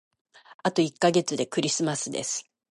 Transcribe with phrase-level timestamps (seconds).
[0.63, 2.49] あと一ヶ月でクリスマスです。